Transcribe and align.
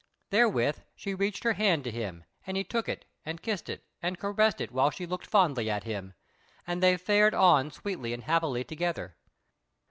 Therewith 0.31 0.79
she 0.95 1.13
reached 1.13 1.43
her 1.43 1.53
hand 1.53 1.83
to 1.83 1.91
him, 1.91 2.23
and 2.47 2.57
he 2.57 2.63
took 2.63 2.89
it 2.89 3.05
and 3.23 3.39
kissed 3.39 3.69
it 3.69 3.85
and 4.01 4.17
caressed 4.17 4.59
it 4.59 4.71
while 4.71 4.89
she 4.89 5.05
looked 5.05 5.27
fondly 5.27 5.69
at 5.69 5.83
him, 5.83 6.15
and 6.65 6.81
they 6.81 6.97
fared 6.97 7.35
on 7.35 7.69
sweetly 7.69 8.11
and 8.11 8.23
happily 8.23 8.63
together. 8.63 9.15